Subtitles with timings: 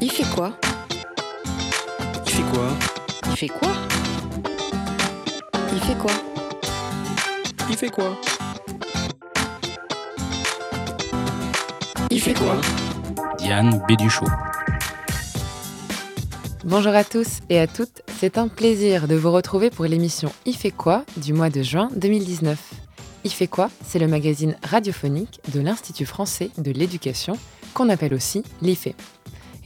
[0.00, 0.52] Il fait quoi?
[2.26, 2.68] Il fait quoi?
[3.30, 3.72] Il fait quoi?
[5.72, 6.12] Il fait quoi?
[7.70, 8.16] Il fait quoi?
[12.10, 12.56] Il fait quoi?
[13.38, 14.26] Diane Béduchot.
[16.64, 20.54] Bonjour à tous et à toutes, c'est un plaisir de vous retrouver pour l'émission Il
[20.56, 21.04] fait quoi?
[21.16, 22.58] du mois de juin 2019.
[23.24, 23.70] Il fait quoi?
[23.86, 27.36] C'est le magazine radiophonique de l'Institut français de l'éducation,
[27.74, 28.88] qu'on appelle aussi l'IFE.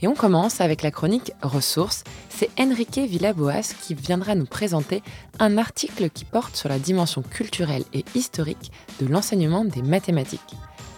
[0.03, 2.03] Et on commence avec la chronique Ressources.
[2.27, 5.01] C'est Enrique Villaboas qui viendra nous présenter
[5.39, 10.57] un article qui porte sur la dimension culturelle et historique de l'enseignement des mathématiques.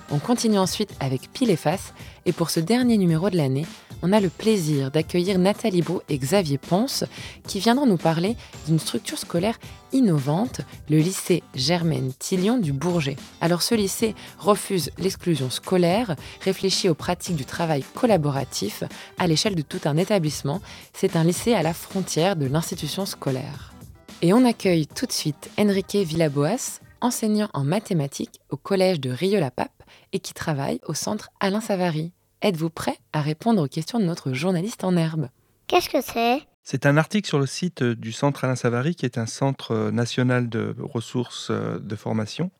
[0.09, 1.93] On continue ensuite avec Pile et Face,
[2.25, 3.67] et pour ce dernier numéro de l'année,
[4.01, 7.03] on a le plaisir d'accueillir Nathalie Beau et Xavier Ponce
[7.47, 8.35] qui viendront nous parler
[8.67, 9.57] d'une structure scolaire
[9.93, 13.15] innovante, le lycée Germaine Tillion du Bourget.
[13.41, 18.83] Alors ce lycée refuse l'exclusion scolaire, réfléchit aux pratiques du travail collaboratif
[19.17, 20.61] à l'échelle de tout un établissement.
[20.93, 23.73] C'est un lycée à la frontière de l'institution scolaire.
[24.21, 29.83] Et on accueille tout de suite Enrique Villaboas, enseignant en mathématiques au collège de Rieux-la-Pape
[30.13, 32.11] et qui travaille au centre Alain Savary.
[32.45, 35.29] Êtes-vous prêt à répondre aux questions de notre journaliste en herbe?
[35.65, 36.43] Qu'est-ce que c'est?
[36.61, 40.47] C'est un article sur le site du Centre Alain Savary, qui est un centre national
[40.47, 42.51] de ressources de formation,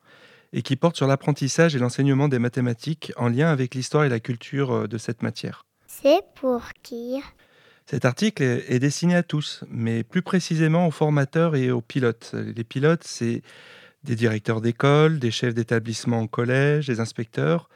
[0.53, 4.19] et qui porte sur l'apprentissage et l'enseignement des mathématiques en lien avec l'histoire et la
[4.19, 5.67] culture de cette matière.
[5.85, 7.21] C'est pour qui?
[7.85, 12.33] Cet article est destiné à tous, mais plus précisément aux formateurs et aux pilotes.
[12.33, 13.43] Les pilotes, c'est
[14.03, 17.69] des directeurs d'école, des chefs d'établissement en collège, des inspecteurs,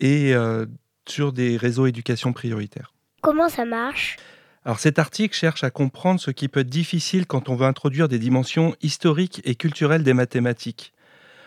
[0.00, 0.66] et euh,
[1.10, 2.92] sur des réseaux éducation prioritaires.
[3.20, 4.16] Comment ça marche?
[4.64, 8.08] Alors cet article cherche à comprendre ce qui peut être difficile quand on veut introduire
[8.08, 10.92] des dimensions historiques et culturelles des mathématiques,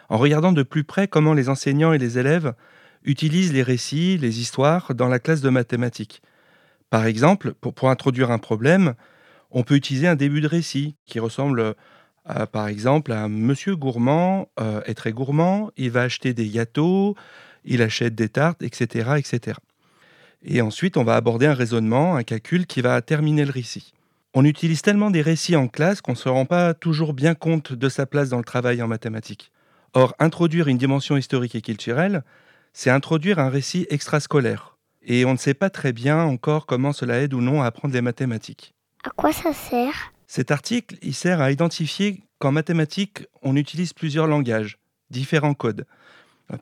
[0.09, 2.53] en regardant de plus près comment les enseignants et les élèves
[3.03, 6.21] utilisent les récits, les histoires dans la classe de mathématiques.
[6.89, 8.95] Par exemple, pour, pour introduire un problème,
[9.51, 11.75] on peut utiliser un début de récit qui ressemble
[12.25, 17.15] à, par exemple à Monsieur Gourmand euh, est très gourmand, il va acheter des gâteaux,
[17.65, 19.57] il achète des tartes, etc., etc.
[20.43, 23.93] Et ensuite, on va aborder un raisonnement, un calcul qui va terminer le récit.
[24.33, 27.73] On utilise tellement des récits en classe qu'on ne se rend pas toujours bien compte
[27.73, 29.51] de sa place dans le travail en mathématiques.
[29.93, 32.23] Or, introduire une dimension historique et culturelle,
[32.73, 34.77] c'est introduire un récit extrascolaire.
[35.03, 37.93] Et on ne sait pas très bien encore comment cela aide ou non à apprendre
[37.93, 38.73] les mathématiques.
[39.03, 40.13] À quoi ça sert?
[40.27, 44.79] Cet article, il sert à identifier qu'en mathématiques, on utilise plusieurs langages,
[45.09, 45.85] différents codes.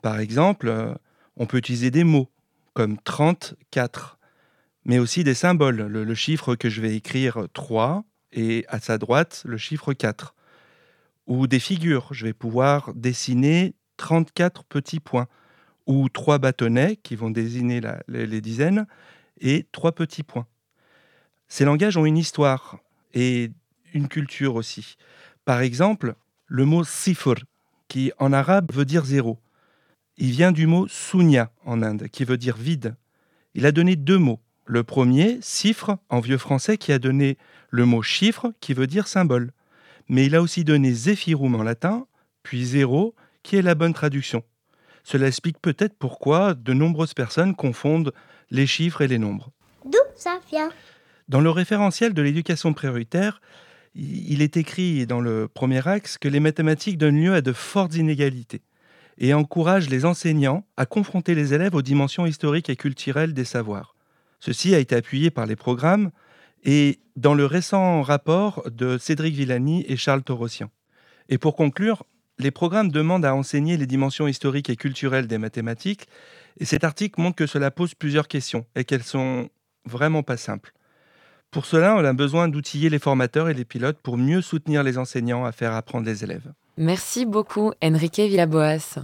[0.02, 0.96] Par exemple,
[1.36, 2.28] on peut utiliser des mots
[2.74, 4.18] comme 34,
[4.84, 9.42] mais aussi des symboles, le, chiffre que je vais écrire 3 et à sa droite
[9.44, 10.34] le chiffre 4.
[11.26, 15.28] Ou des figures, je vais pouvoir dessiner 34 petits points,
[15.86, 18.86] ou trois bâtonnets qui vont désigner les dizaines,
[19.40, 20.46] et trois petits points.
[21.48, 22.78] Ces langages ont une histoire
[23.12, 23.50] et
[23.92, 24.96] une culture aussi.
[25.44, 26.14] Par exemple,
[26.46, 27.34] le mot sifr,
[27.88, 29.38] qui en arabe veut dire zéro.
[30.22, 32.94] Il vient du mot sunya en Inde, qui veut dire vide.
[33.54, 34.38] Il a donné deux mots.
[34.66, 37.38] Le premier, cifre, en vieux français, qui a donné
[37.70, 39.50] le mot chiffre, qui veut dire symbole.
[40.08, 42.06] Mais il a aussi donné zéphirum en latin,
[42.42, 44.44] puis zéro, qui est la bonne traduction.
[45.04, 48.12] Cela explique peut-être pourquoi de nombreuses personnes confondent
[48.50, 49.50] les chiffres et les nombres.
[49.86, 50.68] D'où ça vient?
[51.30, 53.40] Dans le référentiel de l'éducation prioritaire,
[53.94, 57.94] il est écrit dans le premier axe que les mathématiques donnent lieu à de fortes
[57.94, 58.60] inégalités
[59.18, 63.94] et encouragent les enseignants à confronter les élèves aux dimensions historiques et culturelles des savoirs.
[64.40, 66.10] Ceci a été appuyé par les programmes
[66.64, 70.70] et dans le récent rapport de Cédric Villani et Charles Torossian.
[71.28, 72.04] Et pour conclure,
[72.38, 76.08] les programmes demandent à enseigner les dimensions historiques et culturelles des mathématiques,
[76.58, 79.50] et cet article montre que cela pose plusieurs questions et qu'elles sont
[79.84, 80.72] vraiment pas simples.
[81.50, 84.98] Pour cela, on a besoin d'outiller les formateurs et les pilotes pour mieux soutenir les
[84.98, 86.52] enseignants à faire apprendre les élèves.
[86.82, 89.00] Merci beaucoup, Enrique Villaboas.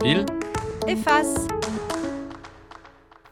[0.00, 0.24] Pile
[0.86, 1.48] Efface.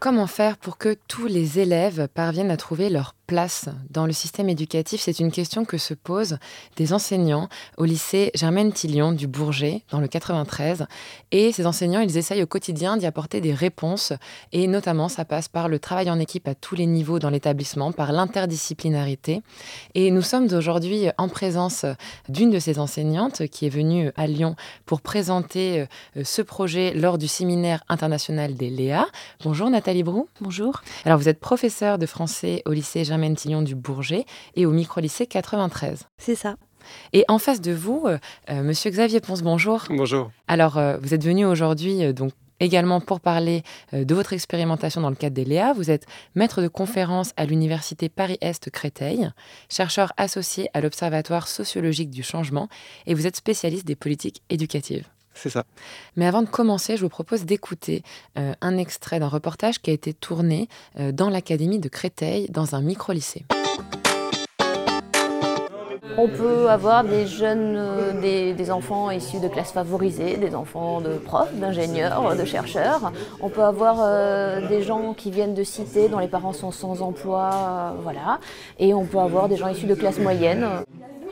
[0.00, 4.49] Comment faire pour que tous les élèves parviennent à trouver leur place dans le système
[4.49, 6.38] éducatif C'est une question que se posent
[6.76, 10.87] des enseignants au lycée Germaine Tillion du Bourget, dans le 93.
[11.32, 14.12] Et ces enseignants, ils essayent au quotidien d'y apporter des réponses.
[14.52, 17.93] Et notamment, ça passe par le travail en équipe à tous les niveaux dans l'établissement,
[17.93, 19.43] par l'interdisciplinarité.
[19.94, 21.84] Et nous sommes aujourd'hui en présence
[22.29, 24.55] d'une de ces enseignantes qui est venue à Lyon
[24.87, 25.87] pour présenter
[26.22, 29.06] ce projet lors du séminaire international des Léa.
[29.43, 30.29] Bonjour Nathalie Brou.
[30.40, 30.82] Bonjour.
[31.05, 34.24] Alors vous êtes professeur de français au lycée Germaine Tillon du Bourget
[34.54, 36.08] et au micro-lycée 93.
[36.18, 36.56] C'est ça.
[37.12, 38.18] Et en face de vous, euh,
[38.50, 39.84] euh, Monsieur Xavier Ponce, bonjour.
[39.90, 40.30] Bonjour.
[40.46, 45.00] Alors, euh, vous êtes venu aujourd'hui euh, donc également pour parler euh, de votre expérimentation
[45.00, 45.72] dans le cadre des Léa.
[45.72, 49.30] Vous êtes maître de conférence à l'Université Paris-Est Créteil,
[49.69, 52.69] chercheur associé à l'Observatoire sociologique du changement
[53.06, 55.06] et vous êtes spécialiste des politiques éducatives.
[55.36, 55.64] C'est ça.
[56.16, 58.02] Mais avant de commencer, je vous propose d'écouter
[58.38, 60.68] euh, un extrait d'un reportage qui a été tourné
[60.98, 63.44] euh, dans l'Académie de Créteil, dans un micro-lycée.
[66.18, 71.02] On peut avoir des jeunes, euh, des, des enfants issus de classes favorisées, des enfants
[71.02, 73.12] de profs, d'ingénieurs, de chercheurs.
[73.40, 77.02] On peut avoir euh, des gens qui viennent de cités dont les parents sont sans
[77.02, 78.40] emploi, euh, voilà.
[78.78, 80.66] Et on peut avoir des gens issus de classes moyennes.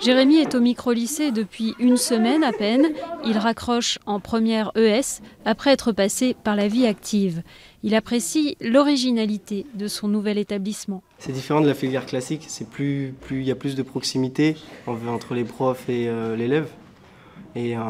[0.02, 2.86] Jérémy est au micro-lycée depuis une semaine à peine.
[3.24, 7.42] Il raccroche en première ES après être passé par la vie active.
[7.82, 11.02] Il apprécie l'originalité de son nouvel établissement.
[11.18, 14.56] C'est différent de la filière classique, c'est plus, plus, il y a plus de proximité
[14.86, 16.68] en- entre les profs et euh, l'élève.
[17.54, 17.80] Et euh,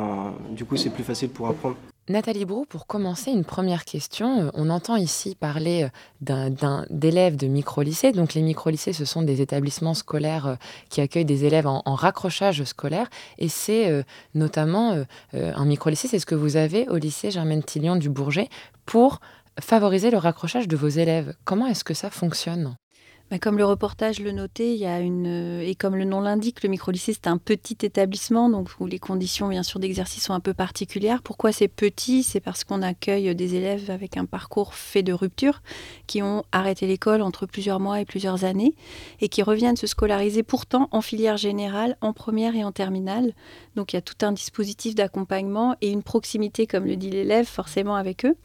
[0.51, 1.77] du coup, c'est plus facile pour apprendre.
[2.11, 4.43] Nathalie Brou, pour commencer, une première question.
[4.43, 5.89] Euh, On entend ici parler
[6.29, 8.13] euh, d'élèves de micro-lycées.
[8.13, 10.57] Donc les micro-lycées, ce sont des établissements scolaires euh,
[10.91, 13.09] qui accueillent des élèves en, raccrochage scolaire.
[13.39, 14.05] Et c'est
[14.35, 18.49] notamment un micro-lycée, c'est ce que vous avez au lycée Germaine Tillion du Bourget
[18.85, 19.21] pour
[19.61, 21.35] favoriser le raccrochage de vos élèves.
[21.45, 22.77] Comment est-ce que ça fonctionne?
[23.39, 26.63] Comme le reportage le notait, il y a une euh, et comme le nom l'indique,
[26.63, 30.41] le micro-lycée c'est un petit établissement donc où les conditions bien sûr d'exercice sont un
[30.41, 31.23] peu particulières.
[31.23, 32.23] Pourquoi c'est petit?
[32.23, 35.63] C'est parce qu'on accueille des élèves avec un parcours fait de rupture
[36.07, 38.75] qui ont arrêté l'école entre plusieurs mois et plusieurs années
[39.21, 43.33] et qui reviennent se scolariser pourtant en filière générale, en première et en terminale.
[43.75, 47.47] Donc il y a tout un dispositif d'accompagnement et une proximité comme le dit l'élève
[47.47, 48.37] forcément avec eux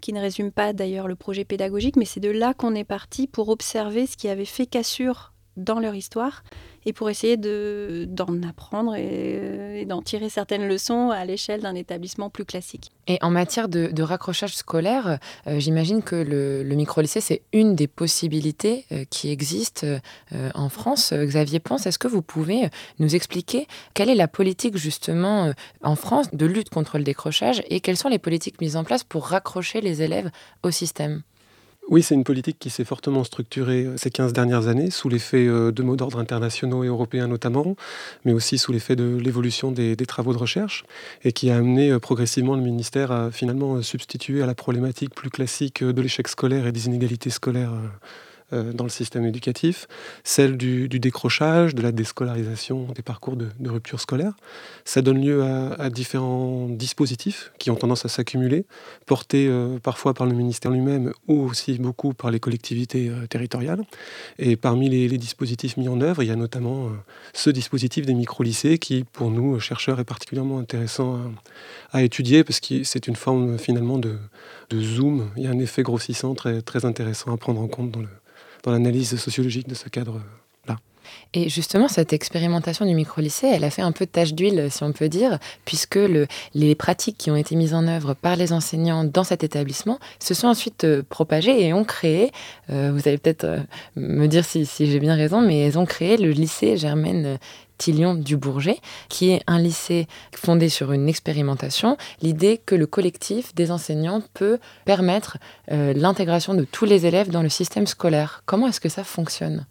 [0.00, 3.26] qui ne résume pas d'ailleurs le projet pédagogique, mais c'est de là qu'on est parti
[3.26, 6.42] pour observer ce qui avait fait cassure dans leur histoire
[6.84, 11.74] et pour essayer de- d'en apprendre et, et d'en tirer certaines leçons à l'échelle d'un
[11.74, 12.90] établissement plus classique.
[13.08, 18.84] Et en matière de, raccrochage scolaire, euh, j'imagine que le, micro-lycée, c'est une des possibilités
[18.92, 21.12] euh, qui existent euh, en France.
[21.12, 22.68] Euh, Xavier Ponce, est-ce que vous pouvez euh,
[22.98, 27.62] nous expliquer quelle est la politique justement euh, en France de lutte contre le décrochage
[27.68, 30.30] et quelles sont les politiques mises en place pour raccrocher les élèves
[30.62, 31.22] au système?
[31.88, 35.46] Oui, c'est une politique qui s'est fortement structurée euh, ces 15 dernières années, sous l'effet
[35.46, 37.76] euh, de mots d'ordre internationaux et européens notamment,
[38.24, 40.84] mais aussi sous l'effet de l'évolution des, travaux de recherche,
[41.22, 45.30] et qui a amené euh, progressivement le ministère à finalement substituer à la problématique plus
[45.30, 47.72] classique de l'échec scolaire et des inégalités scolaires
[48.52, 49.88] dans le système éducatif,
[50.24, 54.34] celle du, décrochage, de la déscolarisation des parcours de, rupture scolaire.
[54.84, 58.66] Ça donne lieu à, différents dispositifs qui ont tendance à s'accumuler,
[59.06, 63.82] portés euh, parfois par le ministère lui-même ou aussi beaucoup par les collectivités euh, territoriales.
[64.38, 66.90] Et parmi les, dispositifs mis en œuvre, il y a notamment euh,
[67.32, 71.20] ce dispositif des micro-lycées qui, pour nous, chercheurs, est particulièrement intéressant
[71.92, 74.18] à, étudier parce que c'est une forme euh, finalement de,
[74.74, 75.30] zoom.
[75.36, 78.08] Il y a un effet grossissant très intéressant à prendre en compte dans le
[78.66, 80.22] dans l'analyse sociologique de ce cadre-là.
[81.34, 84.82] Et justement, cette expérimentation du micro-lycée, elle a fait un peu de tache d'huile, si
[84.82, 88.52] on peut dire, puisque le, les pratiques qui ont été mises en œuvre par les
[88.52, 92.32] enseignants dans cet établissement se sont ensuite euh, propagées et ont créé,
[92.70, 93.58] euh, vous allez peut-être euh,
[93.96, 97.38] me dire si j'ai bien raison, mais elles ont créé le lycée Germaine
[97.78, 98.78] Tillion du Bourget,
[99.08, 104.58] qui est un lycée fondé sur une expérimentation, l'idée que le collectif des enseignants peut
[104.84, 105.38] permettre
[105.70, 108.42] euh, l'intégration de tous les élèves dans le système scolaire.
[108.46, 109.66] Comment est-ce que ça fonctionne?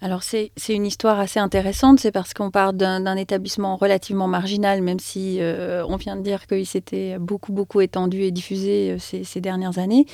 [0.00, 4.98] Alors c'est une histoire assez intéressante, c'est parce qu'on part d'un établissement relativement marginal, même
[4.98, 9.40] si euh, on vient de dire qu'il s'était beaucoup beaucoup étendu et diffusé euh, ces,
[9.40, 10.04] dernières années,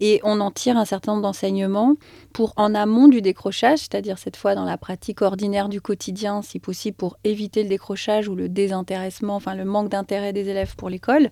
[0.00, 1.94] et on en tire un certain nombre d'enseignements
[2.32, 6.58] pour en amont du décrochage, c'est-à-dire cette fois dans la pratique ordinaire du quotidien, si
[6.58, 10.88] possible pour éviter le décrochage ou le désintéressement, enfin le manque d'intérêt des élèves pour
[10.88, 11.30] l'école.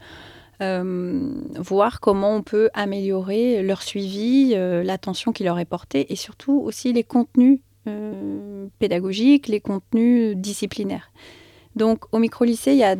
[0.62, 6.60] Euh, voir comment on peut améliorer leur suivi, l'attention qui leur est portée et surtout
[6.64, 11.12] aussi les contenus euh, pédagogiques, les contenus disciplinaires.
[11.76, 12.96] Donc au micro-lycée, il y a,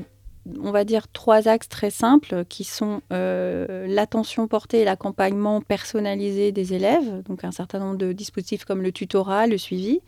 [0.61, 6.53] on va dire, trois axes très simples qui sont euh, l'attention portée et l'accompagnement personnalisé
[6.53, 10.00] des élèves, donc un certain nombre de dispositifs comme le tutorat, le suivi.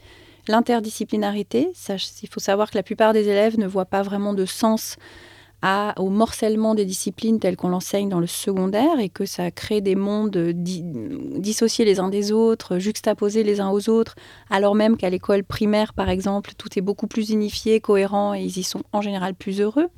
[0.49, 1.73] L'interdisciplinarité,
[2.23, 4.97] il faut savoir que la plupart des élèves ne voient pas vraiment de sens
[5.63, 9.81] à, au morcellement des disciplines telles qu'on l'enseigne dans le secondaire et que ça crée
[9.81, 10.83] des mondes di
[11.39, 14.15] dissociés les uns des autres, juxtaposés les uns aux autres,
[14.51, 18.59] alors même qu'à l'école primaire, par exemple, tout est beaucoup plus unifié, cohérent et ils
[18.59, 19.89] y sont en général plus heureux.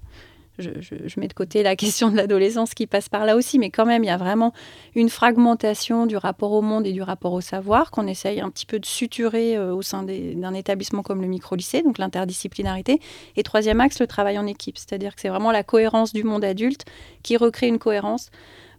[0.58, 3.86] Je, mets de côté la question de l'adolescence qui passe par là aussi, mais quand
[3.86, 4.52] même, il y a vraiment
[4.94, 8.66] une fragmentation du rapport au monde et du rapport au savoir qu'on essaye un petit
[8.66, 13.00] peu de suturer euh, au sein d'un établissement comme le micro-lycée, donc l'interdisciplinarité.
[13.36, 16.44] Et troisième axe, le travail en équipe, c'est-à-dire que c'est vraiment la cohérence du monde
[16.44, 16.84] adulte
[17.22, 18.30] qui recrée une cohérence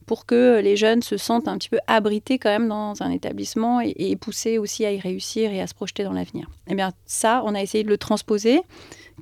[0.10, 3.80] pour que les jeunes se sentent un petit peu abrités quand même dans un établissement
[3.80, 6.50] et, poussés aussi à y réussir et à se projeter dans l'avenir.
[6.66, 8.60] Eh bien, ça, on a essayé de le transposer.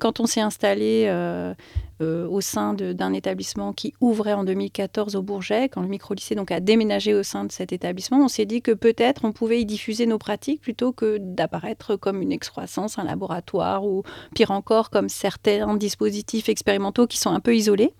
[0.00, 1.52] Quand on s'est installé euh,
[2.00, 6.60] euh, au sein d'un établissement qui ouvrait en 2014 au Bourget, quand le micro-lycée a
[6.60, 10.06] déménagé au sein de cet établissement, on s'est dit que peut-être on pouvait y diffuser
[10.06, 14.04] nos pratiques plutôt que d'apparaître comme une excroissance, un laboratoire ou
[14.34, 17.92] pire encore comme certains dispositifs expérimentaux qui sont un peu isolés.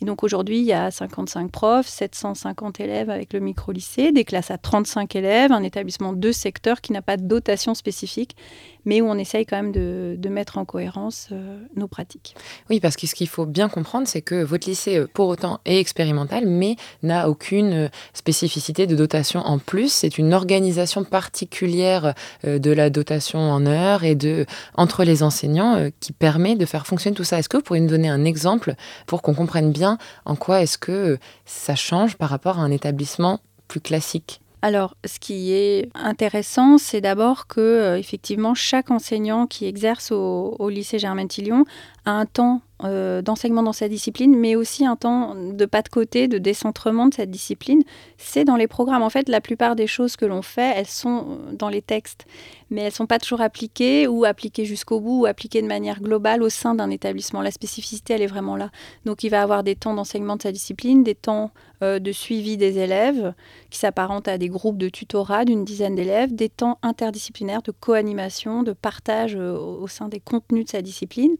[0.00, 4.50] Et donc aujourd'hui, il y a 55 profs, 750 élèves avec le micro-lycée, des classes
[4.50, 8.36] à 35 élèves, un établissement de secteur qui n'a pas de dotation spécifique
[8.84, 12.36] mais où on essaye quand même de, mettre en cohérence euh, nos pratiques.
[12.70, 15.58] Oui, parce que ce qu'il faut bien comprendre, c'est que votre lycée, euh, pour autant,
[15.64, 19.92] est expérimental, mais n'a aucune euh, spécificité de dotation en plus.
[19.92, 22.14] C'est une organisation particulière
[22.44, 27.16] de la dotation en heures et de, entre les enseignants qui permet de faire fonctionner
[27.16, 27.38] tout ça.
[27.38, 28.74] Est-ce que vous pourriez nous donner un exemple
[29.06, 29.89] pour qu'on comprenne bien
[30.24, 34.40] en quoi est-ce que ça change par rapport à un établissement plus classique?
[34.62, 40.68] Alors, ce qui est intéressant, c'est d'abord que, euh, effectivement, chaque enseignant qui exerce au,
[40.68, 41.64] lycée Germain-Tillon
[41.99, 45.88] a un temps euh, d'enseignement dans sa discipline, mais aussi un temps de pas de
[45.88, 47.82] côté, de décentrement de cette discipline.
[48.16, 49.02] C'est dans les programmes.
[49.02, 52.24] En fait, la plupart des choses que l'on fait, elles sont dans les textes,
[52.70, 56.42] mais elles sont pas toujours appliquées ou appliquées jusqu'au bout ou appliquées de manière globale
[56.42, 57.42] au sein d'un établissement.
[57.42, 58.70] La spécificité, elle est vraiment là.
[59.04, 61.50] Donc, il va avoir des temps d'enseignement de sa discipline, des temps
[61.82, 63.34] euh, de suivi des élèves
[63.68, 68.62] qui s'apparentent à des groupes de tutorat d'une dizaine d'élèves, des temps interdisciplinaires de co-animation,
[68.62, 71.36] de partage euh, au sein des contenus de sa discipline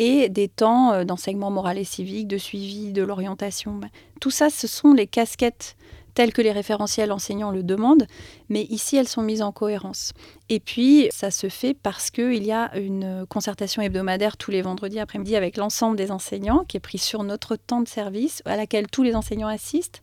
[0.00, 3.74] et des temps euh, d'enseignement moral et civique, de suivi de l'orientation.
[3.74, 3.88] Bah,
[4.18, 5.76] tout ça, ce sont les casquettes
[6.14, 8.06] telles que les référentiels enseignants le demandent,
[8.48, 10.12] mais ici elles sont mises en cohérence.
[10.48, 14.98] Et puis ça se fait parce qu'il y a une concertation hebdomadaire tous les vendredis
[14.98, 18.88] après-midi avec l'ensemble des enseignants qui est prise sur notre temps de service, à laquelle
[18.88, 20.02] tous les enseignants assistent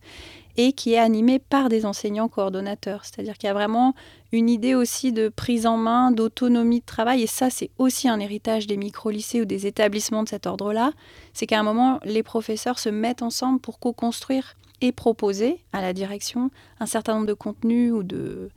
[0.58, 3.06] et qui est animé par des enseignants coordonnateurs.
[3.06, 3.94] C'est-à-dire qu'il y a vraiment
[4.32, 8.20] une idée aussi de prise en main, d'autonomie de travail, et ça c'est aussi un
[8.20, 10.92] héritage des micro-lycées ou des établissements de cet ordre-là,
[11.34, 15.94] c'est qu'à un moment, les professeurs se mettent ensemble pour co-construire et proposer à la
[15.94, 18.50] direction un certain nombre de contenus ou de,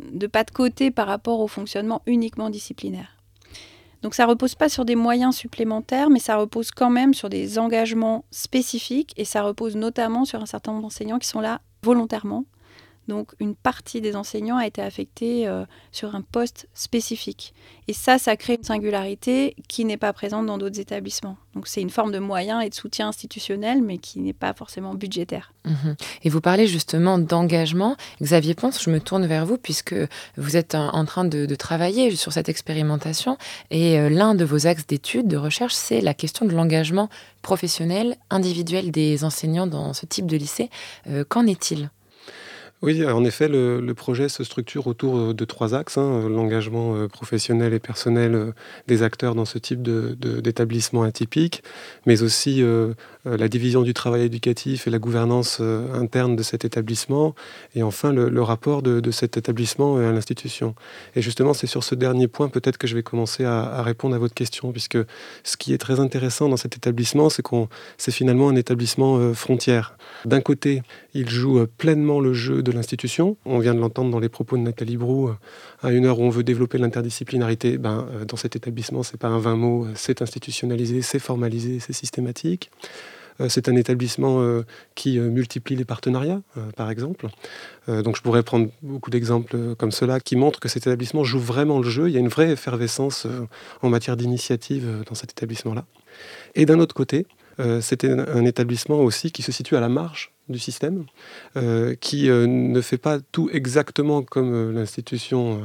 [0.00, 3.13] de pas de côté par rapport au fonctionnement uniquement disciplinaire.
[4.04, 7.58] Donc ça repose pas sur des moyens supplémentaires, mais ça repose quand même sur des
[7.58, 12.44] engagements spécifiques et ça repose notamment sur un certain nombre d'enseignants qui sont là volontairement
[13.08, 17.54] donc une partie des enseignants a été affectée euh, sur un poste spécifique.
[17.86, 21.36] Et ça, ça crée une singularité qui n'est pas présente dans d'autres établissements.
[21.54, 24.94] Donc c'est une forme de moyen et de soutien institutionnel, mais qui n'est pas forcément
[24.94, 25.52] budgétaire.
[25.64, 25.96] Mhm.
[26.22, 27.96] Et vous parlez justement d'engagement.
[28.22, 29.94] Xavier Ponce, je me tourne vers vous puisque
[30.36, 33.38] vous êtes en train de, travailler sur cette expérimentation.
[33.70, 37.08] Et euh, l'un de vos axes d'études, de recherche, c'est la question de l'engagement
[37.42, 40.70] professionnel, individuel des enseignants dans ce type de lycée.
[41.06, 41.90] Euh, qu'en est-il?
[42.82, 45.96] Oui, en effet, le, projet se structure autour euh, de trois axes.
[45.96, 48.52] Hein, l'engagement euh, professionnel et personnel euh,
[48.88, 51.62] des acteurs dans ce type d'établissement atypique,
[52.04, 52.62] mais aussi
[53.24, 57.34] la division du travail éducatif et la gouvernance interne de cet établissement,
[57.74, 60.74] et enfin le, rapport de, cet établissement à l'institution.
[61.16, 64.14] Et justement, c'est sur ce dernier point peut-être que je vais commencer à, à, répondre
[64.14, 64.98] à votre question, puisque
[65.42, 69.96] ce qui est très intéressant dans cet établissement, c'est qu'on c'est finalement un établissement frontière.
[70.24, 70.82] D'un côté,
[71.14, 73.36] il joue pleinement le jeu de l'institution.
[73.44, 75.34] On vient de l'entendre dans les propos de Nathalie Brou, euh,
[75.82, 77.78] à une heure où on veut développer l'interdisciplinarité.
[77.78, 81.80] Ben, euh, dans cet établissement, c'est pas un vain mot, euh, c'est institutionnalisé, c'est formalisé,
[81.80, 82.70] c'est systématique.
[83.48, 84.62] C'est un établissement
[84.94, 86.40] qui multiplie les partenariats,
[86.76, 87.26] par exemple.
[87.88, 91.80] Donc je pourrais prendre beaucoup d'exemples comme cela qui montrent que cet établissement joue vraiment
[91.80, 92.08] le jeu.
[92.08, 93.26] Il y a une vraie effervescence
[93.82, 95.84] en matière d'initiative dans cet établissement-là.
[96.54, 97.26] Et d'un autre côté,
[97.80, 101.06] c'était un établissement aussi qui se situe à la marge du système,
[101.56, 105.62] euh, qui euh, ne fait pas tout exactement comme euh, l'institution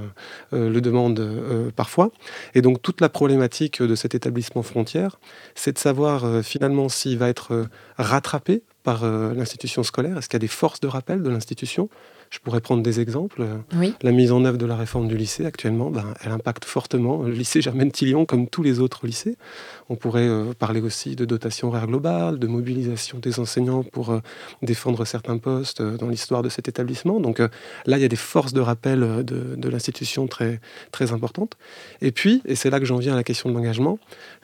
[0.52, 2.12] le demande parfois.
[2.56, 5.20] Et donc toute la problématique de cet établissement frontière,
[5.56, 7.68] c'est de savoir finalement s'il va être
[7.98, 11.90] rattrapé par l'institution scolaire, est-ce qu'il y a des forces de rappel de l'institution
[12.30, 13.46] Je pourrais prendre des exemples.
[13.76, 13.94] Oui.
[14.02, 17.32] La mise en œuvre de la réforme du lycée actuellement, ben, elle impacte fortement le
[17.32, 19.38] lycée Germaine-Tillion comme tous les autres lycées.
[19.90, 24.20] On pourrait euh, parler aussi de dotation horaire globale, de mobilisation des enseignants pour euh,
[24.62, 27.20] défendre certains postes euh, dans l'histoire de cet établissement.
[27.20, 27.50] Donc là,
[27.98, 30.60] il y a des forces de rappel de, de l'institution très,
[30.92, 31.58] très importantes.
[32.02, 33.98] Et puis, et c'est là que j'en viens à la question de l'engagement,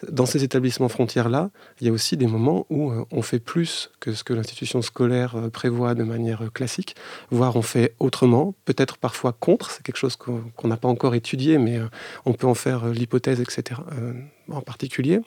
[0.10, 1.52] dans ces établissements frontières-là,
[1.82, 5.36] il y a aussi des moments où on fait plus que ce que l'institution scolaire
[5.52, 6.96] prévoit de manière classique,
[7.30, 11.58] voire on fait autrement, peut-être parfois contre, c'est quelque chose qu'on n'a pas encore étudié,
[11.58, 11.80] mais
[12.26, 13.76] on peut en faire l'hypothèse, etc
[14.50, 15.22] en particulier.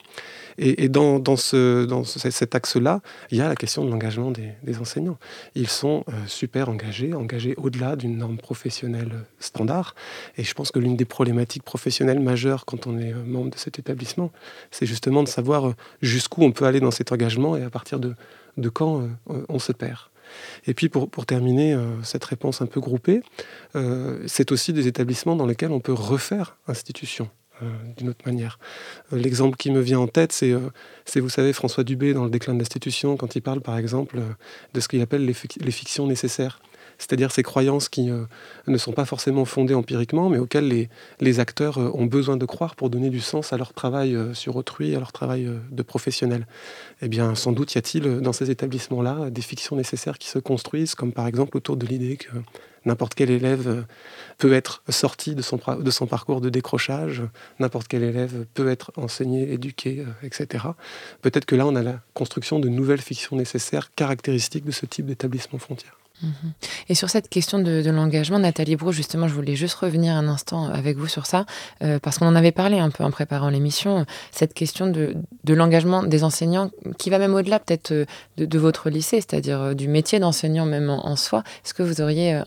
[0.57, 3.01] Et, dans, ce, dans cet axe-là,
[3.31, 5.17] il y a la question de l'engagement des, enseignants.
[5.55, 9.95] Ils sont euh, super engagés, engagés au-delà d'une norme professionnelle standard.
[10.37, 13.57] Et je pense que l'une des problématiques professionnelles majeures quand on est euh, membre de
[13.57, 14.31] cet établissement,
[14.71, 17.99] c'est justement de savoir euh, jusqu'où on peut aller dans cet engagement et à partir
[17.99, 18.15] de
[18.73, 19.07] quand
[19.47, 19.99] on se perd.
[20.67, 23.21] Et puis pour, terminer cette réponse un peu groupée,
[24.25, 27.29] c'est aussi des établissements dans lesquels on peut refaire institution.
[27.61, 27.65] Euh,
[27.97, 28.57] d'une autre manière.
[29.11, 30.69] Euh, l'exemple qui me vient en tête, euh,
[31.03, 34.17] c'est, vous savez, François Dubé dans Le déclin de l'institution, quand il parle, par exemple,
[34.73, 36.61] de ce qu'il appelle les, fictions nécessaires.
[36.99, 38.11] C'est-à-dire ces croyances qui
[38.67, 40.87] ne sont pas forcément fondées empiriquement, mais auxquelles
[41.19, 44.95] les, acteurs ont besoin de croire pour donner du sens à leur travail sur autrui,
[44.95, 46.45] à leur travail de professionnel.
[47.01, 50.93] Eh bien, sans doute y a-t-il dans ces établissements-là des fictions nécessaires qui se construisent,
[50.93, 52.29] comme par exemple autour de l'idée que
[52.85, 53.81] N'importe quel élève euh,
[54.37, 57.23] peut être sorti de son, parcours de décrochage,
[57.59, 60.65] n'importe quel élève peut être enseigné, éduqué, euh, etc.
[61.21, 65.07] Peut-être que là, on a la construction de nouvelles fictions nécessaires caractéristiques de ce type
[65.07, 65.98] d'établissement frontière.
[66.89, 70.67] Et sur cette question de, l'engagement, Nathalie Brou, justement, je voulais juste revenir un instant
[70.67, 71.45] avec vous sur ça,
[71.83, 75.15] euh, parce qu'on en avait parlé un peu en préparant l'émission, cette question de,
[75.47, 78.05] l'engagement des enseignants, qui va même au-delà peut-être euh,
[78.37, 81.43] de, votre lycée, c'est-à-dire euh, du métier d'enseignant même en, soi.
[81.65, 82.41] Est-ce que vous auriez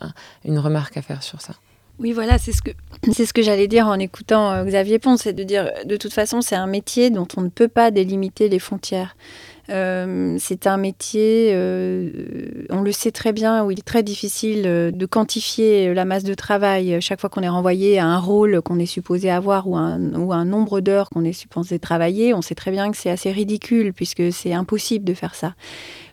[0.45, 1.55] une remarque à faire sur ça?
[1.99, 2.71] Oui, voilà, c'est ce que
[3.13, 6.57] ce que j'allais dire en écoutant Xavier Pont, c'est de dire de toute façon c'est
[6.57, 9.17] un métier dont on ne peut pas délimiter les frontières.
[9.73, 12.11] Euh, c'est un métier, euh,
[12.69, 16.25] on le sait très bien, où il est très difficile euh, de quantifier la masse
[16.25, 19.77] de travail chaque fois qu'on est renvoyé à un rôle qu'on est supposé avoir ou
[19.77, 22.35] un, ou un nombre d'heures qu'on est supposé travailler.
[22.35, 25.55] On sait très bien que c'est assez ridicule puisque c'est impossible de faire ça.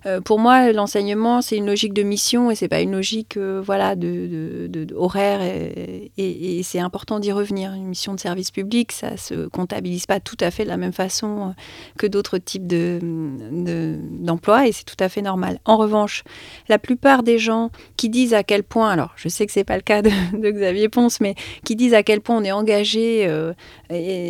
[0.06, 3.62] Euh, pour moi, l'enseignement, c'est une logique de mission et c'est pas une logique euh,
[3.64, 5.42] voilà, de, horaire.
[5.42, 7.74] Et, c'est important d'y revenir.
[7.74, 10.94] Une mission de service public, ça se comptabilise pas tout à fait de la même
[10.94, 11.52] façon euh,
[11.98, 15.60] que d'autres types d'emplois et c'est tout à fait normal.
[15.66, 16.24] En revanche,
[16.68, 19.76] la plupart des gens qui disent à quel point, alors je sais que c'est pas
[19.76, 23.30] le cas de, Xavier Ponce, mais qui disent à quel point on est engagé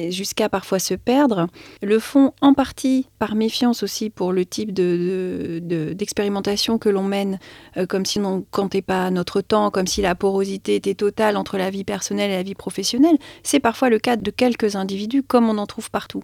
[0.09, 1.47] jusqu'à parfois se perdre,
[1.81, 7.39] le font en partie par méfiance aussi pour le type de d'expérimentation que l'on mène,
[7.77, 11.37] euh, comme si on ne comptait pas notre temps, comme si la porosité était totale
[11.37, 13.17] entre la vie personnelle et la vie professionnelle.
[13.43, 16.23] C'est parfois le cas de quelques individus, comme on en trouve partout.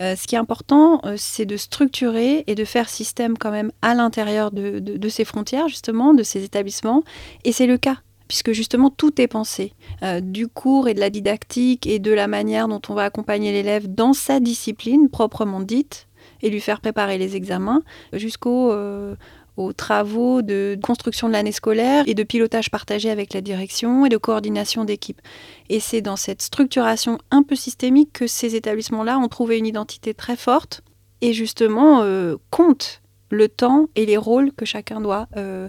[0.00, 3.70] Euh, ce qui est important, euh, c'est de structurer et de faire système quand même
[3.82, 7.02] à l'intérieur de, de, ces frontières, justement, de ces établissements.
[7.44, 7.96] Et c'est le cas
[8.28, 9.72] puisque justement tout est pensé,
[10.22, 13.92] du cours et de la didactique et de la manière dont on va accompagner l'élève
[13.92, 16.06] dans sa discipline proprement dite,
[16.42, 19.14] et lui faire préparer les examens jusqu'aux euh,
[19.76, 24.16] travaux de construction de l'année scolaire et de pilotage partagé avec la direction et de
[24.16, 25.20] coordination d'équipe.
[25.68, 30.14] Et c'est dans cette structuration un peu systémique que ces établissements-là ont trouvé une identité
[30.14, 30.82] très forte
[31.20, 32.99] et justement euh, comptent
[33.30, 35.68] le temps et les rôles que chacun doit euh,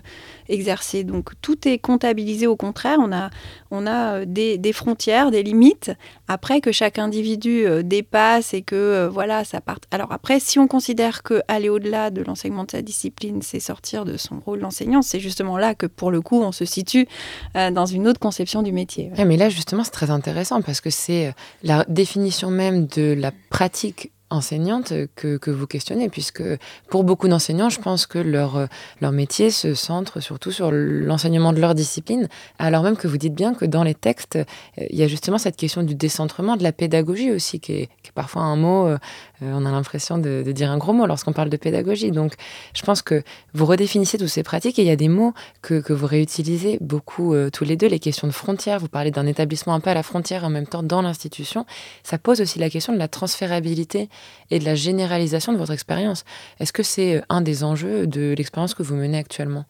[0.50, 1.04] exercer.
[1.04, 3.30] Donc tout est comptabilisé au contraire, on a,
[3.70, 5.92] on a euh, des, frontières, des limites,
[6.28, 9.84] après que chaque individu euh, dépasse et que voilà, ça parte.
[9.92, 14.06] Alors après, si on considère que aller au-delà de l'enseignement de sa discipline, c'est sortir
[14.06, 17.08] de son rôle d'enseignant, c'est justement là que pour le coup, on se situe
[17.54, 19.12] dans une autre conception du métier.
[19.26, 24.12] mais là, justement, c'est très intéressant parce que c'est la définition même de la pratique
[24.32, 26.44] enseignante que, vous questionnez, puisque
[26.90, 28.68] pour beaucoup d'enseignants, je pense que leur,
[29.02, 32.28] métier se centre surtout sur l'enseignement de leur discipline,
[32.60, 34.40] alors même que vous dites bien que dans les textes,
[34.78, 38.10] il y a justement cette question du décentrement, de la pédagogie aussi, qui est, qui
[38.10, 38.98] est parfois un mot, euh,
[39.42, 42.12] on a l'impression de, dire un gros mot lorsqu'on parle de pédagogie.
[42.12, 42.34] Donc
[42.74, 43.24] je pense que
[43.54, 47.34] vous redéfinissez toutes ces pratiques et il y a des mots que, vous réutilisez beaucoup
[47.34, 49.94] euh, tous les deux, les questions de frontières, vous parlez d'un établissement un peu à
[49.94, 51.66] la frontière en même temps dans l'institution,
[52.04, 54.10] ça pose aussi la question de la transférabilité
[54.52, 56.24] et de la généralisation de votre expérience.
[56.60, 59.66] Est-ce que c'est euh, un des enjeux de l'expérience que vous menez actuellement?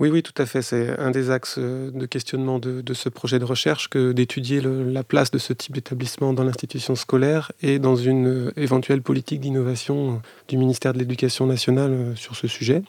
[0.00, 0.62] Oui, oui, tout à fait.
[0.62, 5.02] C'est un des axes euh, de questionnement de, ce projet de recherche que d'étudier la
[5.02, 10.10] place de ce type d'établissement dans l'institution scolaire et dans une euh, éventuelle politique d'innovation
[10.10, 12.82] euh, du ministère de l'Éducation nationale sur ce sujet.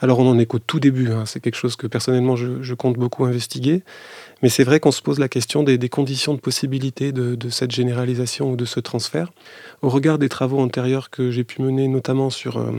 [0.00, 1.24] Alors on en est qu'au tout début, hein.
[1.24, 3.82] c'est quelque chose que personnellement je compte beaucoup investiguer.
[4.42, 8.52] Mais c'est vrai qu'on se pose la question des, conditions de possibilité de, cette généralisation
[8.52, 9.32] ou de ce transfert.
[9.82, 12.72] Au regard des travaux antérieurs que j'ai pu mener, notamment sur euh,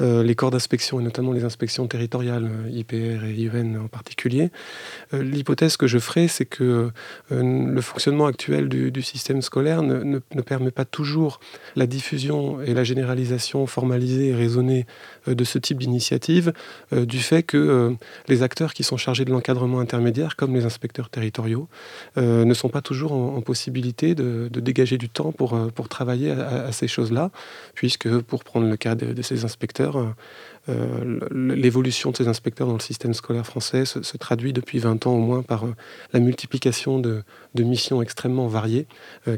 [0.00, 4.50] euh, les corps d'inspection et notamment les inspections territoriales, euh, IPR et IEN en particulier,
[5.12, 6.90] l'hypothèse que je ferai, c'est que
[7.30, 11.40] le fonctionnement actuel du, système scolaire ne, ne, permet pas toujours
[11.76, 14.86] la diffusion et la généralisation formalisée et raisonnée
[15.26, 16.52] de ce type d'initiative,
[16.92, 17.94] du fait que
[18.28, 21.68] les acteurs qui sont chargés de l'encadrement intermédiaire, comme les inspecteurs territoriaux
[22.16, 26.30] euh, ne sont pas toujours en, possibilité de, dégager du temps pour, euh, pour travailler
[26.30, 27.30] à, ces choses-là,
[27.74, 30.14] puisque pour prendre le cas de, ces inspecteurs,
[30.68, 35.12] euh, l'évolution de ces inspecteurs dans le système scolaire français se, traduit depuis 20 ans
[35.12, 35.64] au moins par
[36.12, 37.22] la multiplication de,
[37.54, 38.86] missions extrêmement variées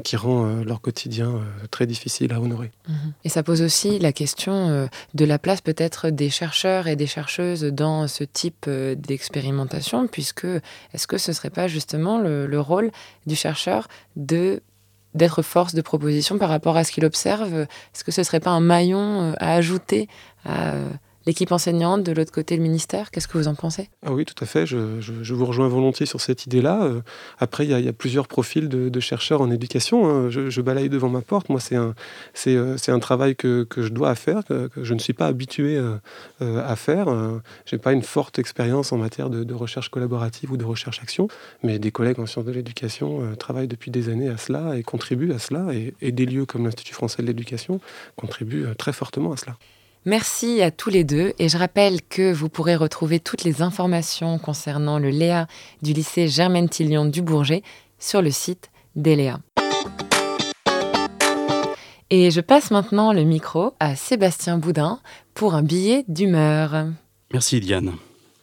[0.03, 2.71] qui rend leur quotidien très difficile à honorer.
[2.87, 3.13] Mhm.
[3.23, 7.63] Et ça pose aussi la question de la place peut-être des chercheurs et des chercheuses
[7.63, 10.45] dans ce type d'expérimentation, puisque
[10.93, 12.91] est-ce que ce serait pas justement le, rôle
[13.25, 14.61] du chercheur de
[15.15, 17.53] d'être force de proposition par rapport à ce qu'il observe?
[17.53, 20.07] Est-ce que ce ne serait pas un maillon euh, à ajouter
[20.45, 20.73] à
[21.25, 23.11] l'équipe enseignante, de l'autre côté le ministère.
[23.11, 23.89] Qu'est-ce que vous en pensez?
[24.05, 24.65] Ah Oui, tout à fait.
[24.65, 26.83] Je, vous rejoins volontiers sur cette idée-là.
[26.83, 27.01] Euh,
[27.39, 30.09] après, il y, a plusieurs profils de, chercheurs en éducation.
[30.09, 30.29] Hein.
[30.29, 31.49] Je, balaye devant ma porte.
[31.49, 31.93] Moi, c'est un,
[32.33, 35.77] c'est, euh, un travail que, que, je dois faire, que, je ne suis pas habitué
[35.77, 35.99] euh,
[36.41, 37.07] à faire.
[37.65, 41.27] Je n'ai pas une forte expérience en matière de, recherche collaborative ou de recherche-action,
[41.63, 45.33] mais des collègues en sciences de l'éducation travaillent depuis des années à cela et contribuent
[45.33, 45.67] à cela.
[46.01, 47.79] Et des lieux comme l'Institut français de l'éducation
[48.15, 49.57] contribuent très fortement à cela.
[50.09, 54.39] Merci à tous les deux et je rappelle que vous pourrez retrouver toutes les informations
[54.39, 55.45] concernant le Léa
[55.83, 57.61] du lycée Germaine Tillion du Bourget
[57.99, 59.39] sur le site d'ELEA.
[62.09, 64.99] Et je passe maintenant le micro à Sébastien Boudin
[65.35, 66.87] pour un billet d'humeur.
[67.31, 67.93] Merci Diane.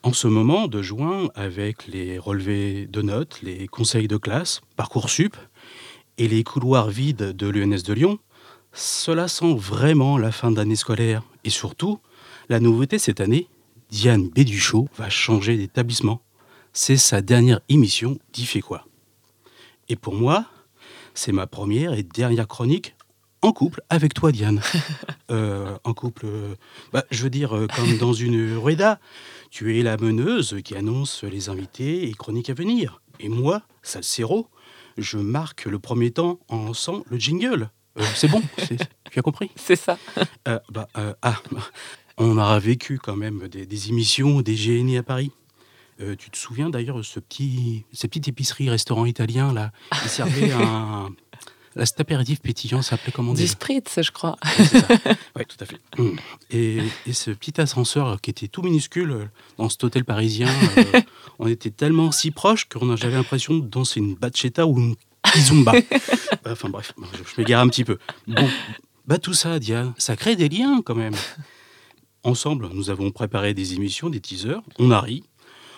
[0.04, 5.34] En ce moment de juin, avec les relevés de notes, les conseils de classe, Parcoursup
[6.16, 8.18] et les couloirs vides de l'UNS de Lyon,
[8.76, 11.22] cela sent vraiment la fin d'année scolaire.
[11.44, 11.98] Et surtout,
[12.48, 13.48] la nouveauté cette année,
[13.90, 16.20] Diane Béduchot va changer d'établissement.
[16.72, 18.86] C'est sa dernière émission d'Y fait quoi
[19.88, 20.44] Et pour moi,
[21.14, 22.94] c'est ma première et dernière chronique
[23.40, 24.60] en couple avec toi, Diane.
[25.32, 26.54] Euh, en couple, euh,
[26.92, 29.00] bah, je veux dire, euh, comme dans une rueda.
[29.50, 33.02] Tu es la meneuse qui annonce les invités et chroniques à venir.
[33.18, 34.46] Et moi, Salcero,
[34.98, 37.70] je marque le premier temps en lançant le jingle.
[37.98, 38.42] Euh, c'est bon,
[39.10, 39.98] tu as compris C'est ça.
[40.48, 41.36] Euh, bah, euh, ah,
[42.18, 45.32] on aura vécu quand même des, émissions, des GNI à Paris.
[45.98, 50.52] tu te souviens d'ailleurs de ce petit, cette petite épicerie, restaurant italien là, qui servait
[50.52, 51.10] un,
[51.84, 54.36] cet apéritif pétillant s'appelait comment Du spritz, je crois.
[55.36, 55.78] Oui, tout à fait.
[56.50, 56.82] Et,
[57.12, 59.28] ce petit ascenseur qui était tout minuscule
[59.58, 60.48] dans cet hôtel parisien,
[61.38, 64.96] on était tellement si proches qu'on j'avais l'impression de danser une bachata ou une
[65.36, 65.72] Zumba.
[66.46, 67.98] enfin bref, je m'égare un petit peu.
[68.26, 68.48] Bon,
[69.06, 71.14] bah tout ça, Diane, ça crée des liens quand même.
[72.22, 75.22] Ensemble, nous avons préparé des émissions, des teasers, on a ri,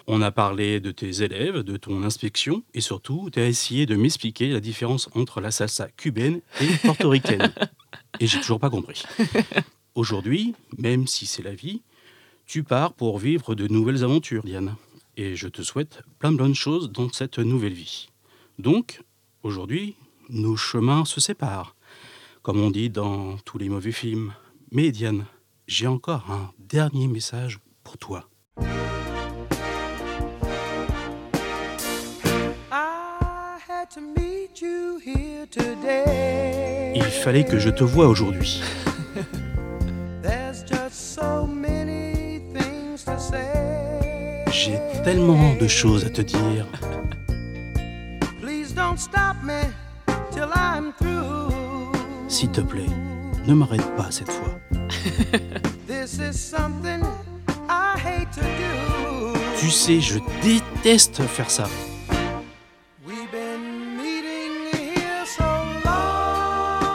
[0.06, 3.94] on a parlé de tes élèves, de ton inspection, et surtout, tu as essayé de
[3.94, 7.52] m'expliquer la différence entre la salsa cubaine et portoricaine.
[8.20, 9.02] et j'ai toujours pas compris.
[9.94, 11.82] Aujourd'hui, même si c'est la vie,
[12.46, 14.74] tu pars pour vivre de nouvelles aventures, Diane.
[15.18, 18.08] Et je te souhaite plein de bonnes choses dans cette nouvelle vie.
[18.58, 19.02] Donc,
[19.44, 19.94] Aujourd'hui,
[20.30, 21.76] nos chemins se séparent,
[22.42, 24.34] comme on dit dans tous les mauvais films.
[24.72, 25.26] Mais Diane,
[25.68, 28.28] j'ai encore un dernier message pour toi.
[36.94, 38.60] Il fallait que je te voie aujourd'hui.
[44.50, 46.66] J'ai tellement de choses à te dire.
[52.28, 52.86] S'il te plaît,
[53.46, 54.58] ne m'arrête pas cette fois.
[59.58, 61.66] Tu sais, je déteste faire ça.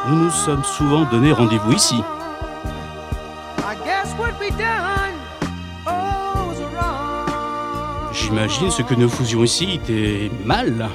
[0.10, 1.96] Nous nous sommes souvent donné rendez-vous ici.
[8.14, 10.90] J'imagine ce que nous faisions ici était mal.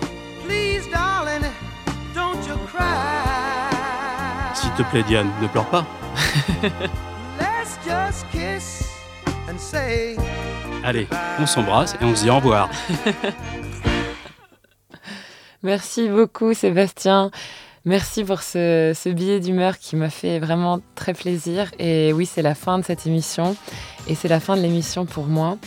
[4.78, 5.84] Te plaît, Diane, ne pleure pas.
[10.84, 11.08] Allez,
[11.40, 12.70] on s'embrasse et on se dit au revoir.
[15.64, 17.32] Merci beaucoup Sébastien.
[17.84, 21.72] Merci pour ce, ce billet d'humeur qui m'a fait vraiment très plaisir.
[21.80, 23.56] Et oui, c'est la fin de cette émission.
[24.06, 25.58] Et c'est la fin de l'émission pour moi.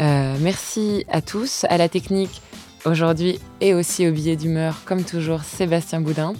[0.00, 2.42] Euh, merci à tous, à la technique
[2.84, 6.34] aujourd'hui et aussi au billet d'humeur, comme toujours, Sébastien Boudin.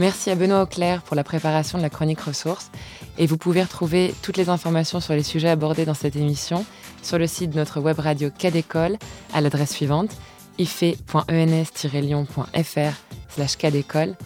[0.00, 2.70] Merci à Benoît Auclair pour la préparation de la chronique ressources.
[3.18, 6.64] Et vous pouvez retrouver toutes les informations sur les sujets abordés dans cette émission
[7.02, 8.96] sur le site de notre web radio Cadécole
[9.34, 10.12] à l'adresse suivante
[10.58, 12.92] ife.ens-lyon.fr
[13.28, 14.16] slash cadécole.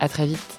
[0.00, 0.58] À très vite.